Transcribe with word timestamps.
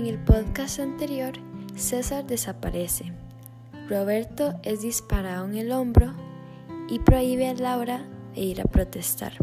En 0.00 0.06
el 0.06 0.18
podcast 0.18 0.80
anterior, 0.80 1.34
César 1.76 2.26
desaparece. 2.26 3.12
Roberto 3.86 4.58
es 4.62 4.80
disparado 4.80 5.44
en 5.44 5.58
el 5.58 5.72
hombro 5.72 6.14
y 6.88 7.00
prohíbe 7.00 7.48
a 7.48 7.52
Laura 7.52 8.08
de 8.34 8.40
ir 8.40 8.62
a 8.62 8.64
protestar. 8.64 9.34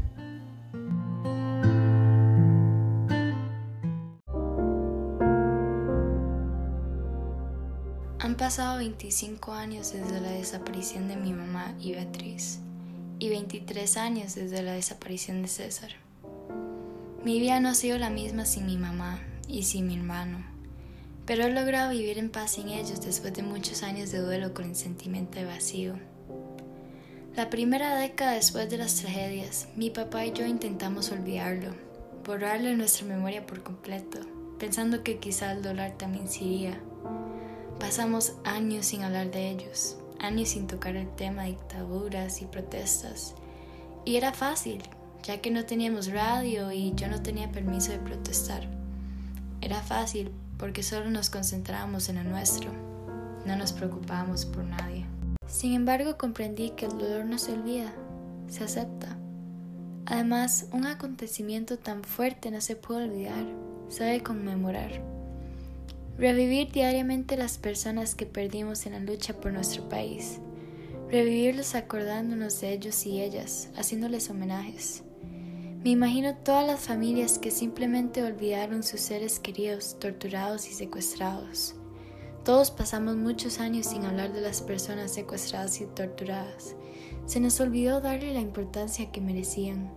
Han 8.17 8.35
pasado 8.35 8.79
25 8.79 9.53
años 9.53 9.93
desde 9.93 10.19
la 10.19 10.31
desaparición 10.31 11.07
de 11.07 11.17
mi 11.17 11.33
mamá 11.33 11.75
y 11.79 11.91
Beatriz 11.91 12.61
y 13.19 13.29
23 13.29 13.95
años 13.97 14.33
desde 14.33 14.63
la 14.63 14.73
desaparición 14.73 15.43
de 15.43 15.49
César. 15.49 15.91
Mi 17.23 17.39
vida 17.39 17.59
no 17.59 17.69
ha 17.69 17.75
sido 17.75 17.99
la 17.99 18.09
misma 18.09 18.45
sin 18.45 18.65
mi 18.65 18.77
mamá 18.77 19.19
y 19.47 19.63
sin 19.63 19.87
mi 19.87 19.95
hermano, 19.95 20.45
pero 21.25 21.43
he 21.43 21.51
logrado 21.51 21.91
vivir 21.91 22.17
en 22.17 22.29
paz 22.29 22.51
sin 22.51 22.69
ellos 22.69 23.01
después 23.01 23.33
de 23.33 23.43
muchos 23.43 23.83
años 23.83 24.11
de 24.11 24.19
duelo 24.19 24.53
con 24.53 24.65
el 24.65 24.75
sentimiento 24.75 25.39
de 25.39 25.45
vacío. 25.45 25.95
La 27.35 27.49
primera 27.49 27.95
década 27.95 28.31
después 28.31 28.69
de 28.69 28.77
las 28.77 28.95
tragedias, 28.95 29.67
mi 29.75 29.89
papá 29.89 30.25
y 30.25 30.31
yo 30.31 30.45
intentamos 30.45 31.11
olvidarlo, 31.11 31.75
borrarlo 32.25 32.69
en 32.69 32.77
nuestra 32.77 33.05
memoria 33.05 33.45
por 33.45 33.61
completo, 33.61 34.19
pensando 34.57 35.03
que 35.03 35.19
quizá 35.19 35.51
el 35.51 35.61
dolor 35.61 35.91
también 35.97 36.27
se 36.27 36.45
iría. 36.45 36.81
Pasamos 37.79 38.33
años 38.43 38.87
sin 38.87 39.03
hablar 39.03 39.29
de 39.29 39.51
ellos, 39.51 39.97
años 40.19 40.49
sin 40.49 40.65
tocar 40.65 40.95
el 40.95 41.13
tema 41.15 41.43
de 41.43 41.49
dictaduras 41.49 42.41
y 42.41 42.45
protestas. 42.45 43.35
Y 44.03 44.15
era 44.15 44.33
fácil, 44.33 44.81
ya 45.21 45.41
que 45.41 45.51
no 45.51 45.65
teníamos 45.65 46.11
radio 46.11 46.71
y 46.71 46.93
yo 46.95 47.07
no 47.07 47.21
tenía 47.21 47.51
permiso 47.51 47.91
de 47.91 47.99
protestar. 47.99 48.76
Era 49.61 49.81
fácil 49.81 50.31
porque 50.57 50.83
solo 50.83 51.09
nos 51.09 51.29
concentrábamos 51.29 52.09
en 52.09 52.17
lo 52.17 52.23
nuestro, 52.23 52.71
no 53.45 53.55
nos 53.55 53.73
preocupábamos 53.73 54.45
por 54.45 54.63
nadie. 54.63 55.05
Sin 55.47 55.73
embargo, 55.73 56.17
comprendí 56.17 56.71
que 56.71 56.85
el 56.85 56.97
dolor 56.97 57.25
no 57.25 57.37
se 57.37 57.53
olvida, 57.53 57.93
se 58.47 58.63
acepta. 58.63 59.17
Además, 60.05 60.67
un 60.71 60.85
acontecimiento 60.85 61.77
tan 61.77 62.03
fuerte 62.03 62.51
no 62.51 62.61
se 62.61 62.75
puede 62.75 63.05
olvidar, 63.05 63.45
se 63.89 64.03
debe 64.03 64.23
conmemorar. 64.23 65.01
Revivir 66.17 66.71
diariamente 66.71 67.37
las 67.37 67.57
personas 67.57 68.15
que 68.15 68.25
perdimos 68.25 68.85
en 68.85 68.93
la 68.93 68.99
lucha 68.99 69.33
por 69.33 69.53
nuestro 69.53 69.87
país. 69.87 70.39
Revivirlos 71.09 71.75
acordándonos 71.75 72.59
de 72.59 72.73
ellos 72.73 73.05
y 73.05 73.21
ellas, 73.21 73.69
haciéndoles 73.77 74.29
homenajes. 74.29 75.03
Me 75.83 75.91
imagino 75.91 76.35
todas 76.35 76.65
las 76.65 76.81
familias 76.81 77.37
que 77.37 77.51
simplemente 77.51 78.23
olvidaron 78.23 78.83
sus 78.83 78.99
seres 78.99 79.39
queridos, 79.39 79.97
torturados 79.99 80.67
y 80.67 80.73
secuestrados. 80.73 81.75
Todos 82.43 82.71
pasamos 82.71 83.15
muchos 83.15 83.59
años 83.59 83.87
sin 83.87 84.03
hablar 84.03 84.33
de 84.33 84.41
las 84.41 84.61
personas 84.61 85.13
secuestradas 85.13 85.79
y 85.79 85.85
torturadas. 85.85 86.75
Se 87.25 87.39
nos 87.39 87.59
olvidó 87.59 88.01
darle 88.01 88.33
la 88.33 88.39
importancia 88.39 89.11
que 89.11 89.21
merecían. 89.21 89.91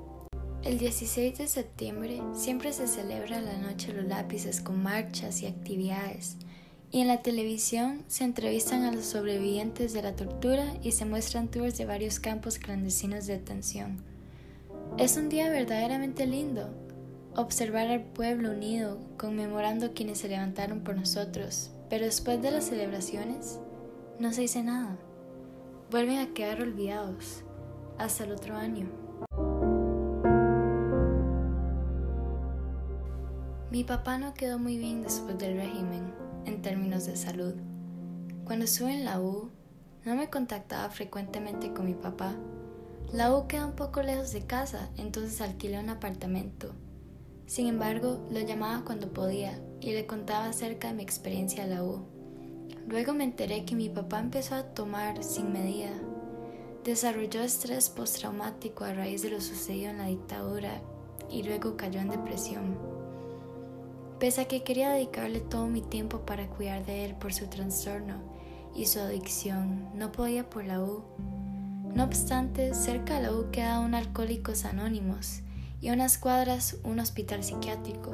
El 0.62 0.78
16 0.78 1.38
de 1.38 1.48
septiembre 1.48 2.20
siempre 2.34 2.72
se 2.72 2.86
celebra 2.86 3.40
la 3.40 3.56
Noche 3.56 3.92
de 3.92 4.02
los 4.02 4.08
Lápices 4.08 4.60
con 4.60 4.82
marchas 4.82 5.40
y 5.40 5.46
actividades, 5.46 6.36
y 6.92 7.00
en 7.00 7.08
la 7.08 7.22
televisión 7.22 8.04
se 8.08 8.24
entrevistan 8.24 8.82
a 8.82 8.92
los 8.92 9.06
sobrevivientes 9.06 9.92
de 9.92 10.02
la 10.02 10.14
tortura 10.14 10.74
y 10.82 10.92
se 10.92 11.06
muestran 11.06 11.48
tours 11.48 11.78
de 11.78 11.86
varios 11.86 12.20
campos 12.20 12.58
clandestinos 12.58 13.26
de 13.26 13.38
detención. 13.38 14.04
Es 14.98 15.16
un 15.16 15.28
día 15.28 15.48
verdaderamente 15.50 16.26
lindo, 16.26 16.68
observar 17.34 17.88
al 17.88 18.02
pueblo 18.02 18.50
unido, 18.50 18.98
conmemorando 19.16 19.94
quienes 19.94 20.18
se 20.18 20.28
levantaron 20.28 20.80
por 20.80 20.96
nosotros, 20.96 21.70
pero 21.88 22.04
después 22.04 22.42
de 22.42 22.50
las 22.50 22.64
celebraciones 22.64 23.58
no 24.18 24.32
se 24.32 24.42
dice 24.42 24.62
nada. 24.62 24.98
Vuelven 25.90 26.18
a 26.18 26.34
quedar 26.34 26.60
olvidados 26.60 27.44
hasta 27.98 28.24
el 28.24 28.32
otro 28.32 28.54
año. 28.56 28.86
Mi 33.70 33.84
papá 33.84 34.18
no 34.18 34.34
quedó 34.34 34.58
muy 34.58 34.76
bien 34.76 35.02
después 35.02 35.38
del 35.38 35.56
régimen 35.56 36.12
en 36.44 36.60
términos 36.60 37.06
de 37.06 37.16
salud. 37.16 37.54
Cuando 38.44 38.64
estuve 38.64 38.92
en 38.92 39.04
la 39.04 39.20
U, 39.20 39.50
no 40.04 40.16
me 40.16 40.28
contactaba 40.28 40.90
frecuentemente 40.90 41.72
con 41.72 41.86
mi 41.86 41.94
papá. 41.94 42.34
La 43.12 43.34
U 43.34 43.48
queda 43.48 43.66
un 43.66 43.72
poco 43.72 44.02
lejos 44.02 44.32
de 44.32 44.42
casa, 44.42 44.88
entonces 44.96 45.40
alquilé 45.40 45.80
un 45.80 45.88
apartamento. 45.88 46.70
Sin 47.46 47.66
embargo, 47.66 48.24
lo 48.30 48.38
llamaba 48.38 48.84
cuando 48.84 49.12
podía 49.12 49.60
y 49.80 49.92
le 49.92 50.06
contaba 50.06 50.46
acerca 50.46 50.88
de 50.88 50.94
mi 50.94 51.02
experiencia 51.02 51.64
en 51.64 51.70
la 51.70 51.82
U. 51.82 52.04
Luego 52.86 53.12
me 53.12 53.24
enteré 53.24 53.64
que 53.64 53.74
mi 53.74 53.88
papá 53.88 54.20
empezó 54.20 54.54
a 54.54 54.62
tomar 54.62 55.24
sin 55.24 55.52
medida. 55.52 55.90
Desarrolló 56.84 57.42
estrés 57.42 57.88
postraumático 57.88 58.84
a 58.84 58.92
raíz 58.92 59.22
de 59.22 59.30
lo 59.30 59.40
sucedido 59.40 59.90
en 59.90 59.98
la 59.98 60.06
dictadura 60.06 60.80
y 61.28 61.42
luego 61.42 61.76
cayó 61.76 61.98
en 61.98 62.10
depresión. 62.10 62.78
Pese 64.20 64.42
a 64.42 64.44
que 64.44 64.62
quería 64.62 64.90
dedicarle 64.90 65.40
todo 65.40 65.66
mi 65.66 65.82
tiempo 65.82 66.20
para 66.20 66.46
cuidar 66.48 66.86
de 66.86 67.06
él 67.06 67.16
por 67.16 67.34
su 67.34 67.48
trastorno 67.48 68.22
y 68.72 68.86
su 68.86 69.00
adicción, 69.00 69.90
no 69.94 70.12
podía 70.12 70.48
por 70.48 70.64
la 70.64 70.80
U. 70.80 71.02
No 71.94 72.04
obstante, 72.04 72.72
cerca 72.74 73.16
de 73.16 73.22
la 73.22 73.32
U 73.32 73.50
queda 73.50 73.80
un 73.80 73.94
Alcohólicos 73.94 74.64
Anónimos 74.64 75.40
y 75.80 75.88
a 75.88 75.92
unas 75.92 76.18
cuadras 76.18 76.76
un 76.84 77.00
hospital 77.00 77.42
psiquiátrico. 77.42 78.12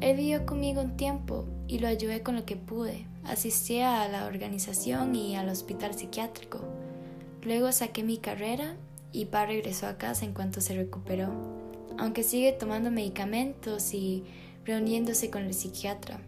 Él 0.00 0.16
vivió 0.16 0.44
conmigo 0.44 0.82
un 0.82 0.96
tiempo 0.96 1.46
y 1.68 1.78
lo 1.78 1.88
ayudé 1.88 2.22
con 2.22 2.36
lo 2.36 2.44
que 2.44 2.56
pude. 2.56 3.06
Asistía 3.24 4.02
a 4.02 4.08
la 4.08 4.26
organización 4.26 5.14
y 5.14 5.36
al 5.36 5.48
hospital 5.48 5.94
psiquiátrico. 5.94 6.60
Luego 7.42 7.72
saqué 7.72 8.02
mi 8.02 8.18
carrera 8.18 8.76
y 9.10 9.26
Pa 9.26 9.46
regresó 9.46 9.86
a 9.86 9.96
casa 9.96 10.24
en 10.24 10.34
cuanto 10.34 10.60
se 10.60 10.74
recuperó. 10.74 11.30
Aunque 11.98 12.22
sigue 12.22 12.52
tomando 12.52 12.90
medicamentos 12.90 13.94
y 13.94 14.24
reuniéndose 14.64 15.30
con 15.30 15.44
el 15.44 15.54
psiquiatra. 15.54 16.20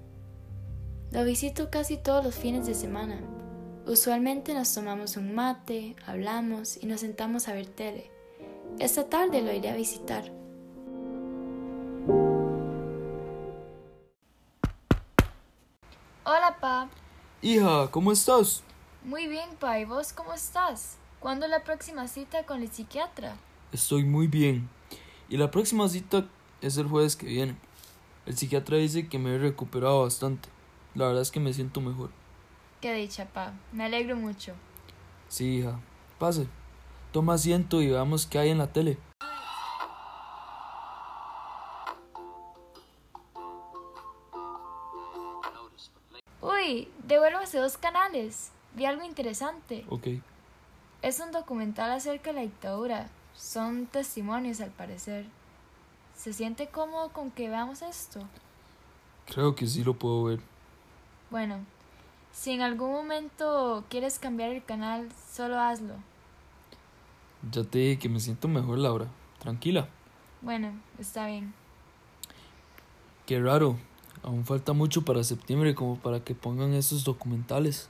Lo 1.11 1.25
visito 1.25 1.71
casi 1.71 1.97
todos 1.97 2.25
los 2.25 2.35
fines 2.35 2.67
de 2.67 2.75
semana. 2.75 3.21
Usualmente 3.87 4.55
nos 4.55 4.73
tomamos 4.73 5.19
un 5.19 5.35
mate, 5.35 5.95
hablamos 6.07 6.83
y 6.83 6.87
nos 6.87 7.01
sentamos 7.01 7.49
a 7.49 7.53
ver 7.53 7.67
tele. 7.67 8.11
Esta 8.79 9.11
tarde 9.11 9.43
lo 9.43 9.53
iré 9.53 9.69
a 9.69 9.77
visitar. 9.77 10.33
Hola, 16.25 16.57
pa. 16.59 16.89
Hija, 17.43 17.91
¿cómo 17.91 18.13
estás? 18.13 18.63
Muy 19.05 19.29
bien, 19.29 19.51
pa. 19.61 19.79
¿Y 19.79 19.85
vos 19.85 20.15
cómo 20.15 20.33
estás? 20.33 20.97
¿Cuándo 21.21 21.45
es 21.45 21.51
la 21.51 21.63
próxima 21.63 22.09
cita 22.09 22.47
con 22.47 22.63
el 22.63 22.71
psiquiatra? 22.71 23.37
Estoy 23.71 24.05
muy 24.05 24.29
bien. 24.29 24.71
Y 25.29 25.37
la 25.37 25.51
próxima 25.51 25.87
cita 25.91 26.27
es 26.63 26.79
el 26.79 26.87
jueves 26.87 27.17
que 27.17 27.27
viene. 27.27 27.55
El 28.25 28.35
psiquiatra 28.35 28.79
dice 28.79 29.11
que 29.11 29.19
me 29.19 29.35
he 29.35 29.39
recuperado 29.39 30.05
bastante. 30.05 30.49
La 30.95 31.09
verdad 31.09 31.21
es 31.21 31.31
que 31.31 31.41
me 31.41 31.53
siento 31.53 31.83
mejor. 31.83 32.24
Qué 32.85 32.93
dicha, 32.93 33.25
pa. 33.25 33.55
Me 33.73 33.85
alegro 33.85 34.15
mucho. 34.15 34.53
Sí, 35.31 35.61
hija. 35.61 35.81
Pase. 36.19 36.47
Toma 37.13 37.33
asiento 37.33 37.81
y 37.81 37.89
veamos 37.89 38.27
qué 38.27 38.39
hay 38.39 38.51
en 38.51 38.59
la 38.59 38.67
tele. 38.67 38.99
Uy, 46.43 46.91
devuélvase 47.05 47.57
dos 47.57 47.79
canales. 47.79 48.53
Vi 48.75 48.85
algo 48.85 49.03
interesante. 49.03 49.87
Ok. 49.89 50.09
Es 51.01 51.21
un 51.21 51.33
documental 51.33 51.91
acerca 51.91 52.33
de 52.33 52.37
la 52.37 52.43
dictadura. 52.43 53.09
Son 53.33 53.87
testimonios 53.87 54.61
al 54.61 54.73
parecer. 54.73 55.25
¿Se 56.15 56.35
siente 56.35 56.67
cómodo 56.67 57.09
con 57.15 57.31
que 57.31 57.49
veamos 57.49 57.81
esto? 57.81 58.21
Creo 59.25 59.55
que 59.55 59.67
sí 59.67 59.83
lo 59.83 59.95
puedo 59.95 60.25
ver. 60.25 60.41
Bueno, 61.31 61.65
si 62.35 62.51
en 62.51 62.61
algún 62.61 62.91
momento 62.91 63.85
quieres 63.89 64.19
cambiar 64.19 64.51
el 64.51 64.63
canal, 64.63 65.09
solo 65.33 65.59
hazlo. 65.59 65.95
Ya 67.51 67.63
te 67.63 67.79
dije 67.79 67.99
que 67.99 68.09
me 68.09 68.21
siento 68.21 68.49
mejor, 68.49 68.79
Laura. 68.79 69.07
Tranquila. 69.39 69.89
Bueno, 70.43 70.73
está 70.99 71.27
bien. 71.27 71.55
Qué 73.25 73.41
raro. 73.41 73.79
Aún 74.23 74.45
falta 74.45 74.73
mucho 74.73 75.05
para 75.05 75.23
septiembre 75.23 75.75
como 75.75 75.97
para 75.97 76.25
que 76.25 76.35
pongan 76.35 76.75
esos 76.75 77.05
documentales. 77.05 77.89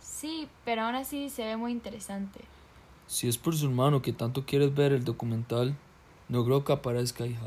Sí, 0.00 0.48
pero 0.64 0.82
aún 0.82 0.94
así 0.94 1.28
se 1.28 1.44
ve 1.44 1.56
muy 1.56 1.72
interesante. 1.72 2.40
Si 3.06 3.28
es 3.28 3.38
por 3.38 3.56
su 3.56 3.66
hermano 3.66 4.02
que 4.02 4.12
tanto 4.12 4.46
quieres 4.46 4.74
ver 4.74 4.92
el 4.92 5.04
documental, 5.04 5.74
no 6.28 6.44
creo 6.44 6.64
que 6.64 6.72
aparezca, 6.72 7.26
hija. 7.26 7.46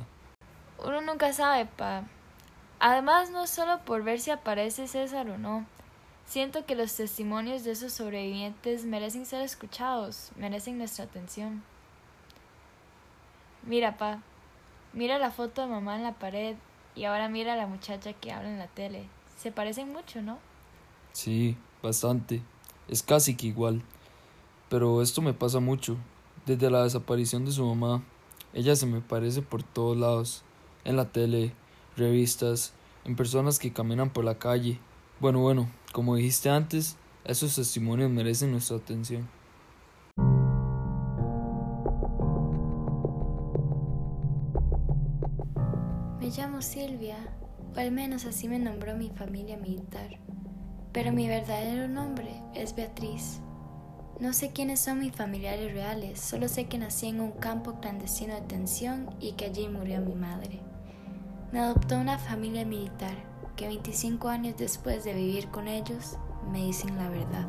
Uno 0.83 1.01
nunca 1.01 1.31
sabe, 1.31 1.65
pa. 1.65 2.03
Además, 2.79 3.31
no 3.31 3.47
solo 3.47 3.79
por 3.85 4.03
ver 4.03 4.19
si 4.19 4.31
aparece 4.31 4.87
César 4.87 5.29
o 5.29 5.37
no. 5.37 5.65
Siento 6.25 6.65
que 6.65 6.75
los 6.75 6.95
testimonios 6.95 7.63
de 7.63 7.71
esos 7.71 7.93
sobrevivientes 7.93 8.85
merecen 8.85 9.25
ser 9.25 9.41
escuchados, 9.41 10.31
merecen 10.35 10.77
nuestra 10.77 11.05
atención. 11.05 11.63
Mira, 13.65 13.97
pa. 13.97 14.21
Mira 14.93 15.19
la 15.19 15.31
foto 15.31 15.61
de 15.61 15.67
mamá 15.67 15.95
en 15.95 16.03
la 16.03 16.13
pared 16.13 16.55
y 16.95 17.05
ahora 17.05 17.29
mira 17.29 17.53
a 17.53 17.57
la 17.57 17.67
muchacha 17.67 18.13
que 18.13 18.31
habla 18.31 18.49
en 18.49 18.59
la 18.59 18.67
tele. 18.67 19.07
Se 19.37 19.51
parecen 19.51 19.91
mucho, 19.91 20.21
¿no? 20.21 20.37
Sí, 21.11 21.57
bastante. 21.81 22.41
Es 22.87 23.03
casi 23.03 23.35
que 23.35 23.47
igual. 23.47 23.81
Pero 24.69 25.01
esto 25.01 25.21
me 25.21 25.33
pasa 25.33 25.59
mucho. 25.59 25.97
Desde 26.45 26.69
la 26.69 26.83
desaparición 26.83 27.45
de 27.45 27.51
su 27.51 27.65
mamá, 27.65 28.03
ella 28.53 28.75
se 28.75 28.85
me 28.85 29.01
parece 29.01 29.41
por 29.41 29.63
todos 29.63 29.97
lados. 29.97 30.43
En 30.83 30.97
la 30.97 31.11
tele, 31.11 31.53
revistas, 31.95 32.73
en 33.05 33.15
personas 33.15 33.59
que 33.59 33.71
caminan 33.71 34.09
por 34.09 34.25
la 34.25 34.39
calle. 34.39 34.79
Bueno, 35.19 35.39
bueno, 35.39 35.69
como 35.93 36.15
dijiste 36.15 36.49
antes, 36.49 36.97
esos 37.23 37.55
testimonios 37.55 38.09
merecen 38.09 38.51
nuestra 38.51 38.77
atención. 38.77 39.29
Me 46.19 46.29
llamo 46.35 46.63
Silvia, 46.63 47.17
o 47.75 47.79
al 47.79 47.91
menos 47.91 48.25
así 48.25 48.47
me 48.47 48.57
nombró 48.57 48.97
mi 48.97 49.11
familia 49.11 49.55
militar, 49.55 50.19
pero 50.91 51.13
mi 51.13 51.27
verdadero 51.27 51.87
nombre 51.87 52.41
es 52.55 52.75
Beatriz. 52.75 53.39
No 54.19 54.33
sé 54.33 54.51
quiénes 54.51 54.79
son 54.79 54.97
mis 54.99 55.15
familiares 55.15 55.73
reales, 55.73 56.19
solo 56.19 56.47
sé 56.47 56.65
que 56.65 56.79
nací 56.79 57.07
en 57.07 57.21
un 57.21 57.33
campo 57.33 57.79
clandestino 57.79 58.33
de 58.33 58.41
detención 58.41 59.15
y 59.19 59.33
que 59.33 59.45
allí 59.45 59.67
murió 59.67 60.01
mi 60.01 60.15
madre. 60.15 60.59
Me 61.51 61.59
adoptó 61.59 61.99
una 61.99 62.17
familia 62.17 62.65
militar 62.65 63.32
que 63.55 63.67
25 63.67 64.27
años 64.27 64.55
después 64.57 65.03
de 65.03 65.13
vivir 65.13 65.47
con 65.49 65.67
ellos 65.67 66.17
me 66.51 66.65
dicen 66.65 66.97
la 66.97 67.09
verdad. 67.09 67.47